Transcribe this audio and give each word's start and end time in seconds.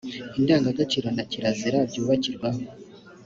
indangagaciro 0.39 1.07
na 1.15 1.23
kirazira 1.31 1.79
byubakirwaho 1.89 2.59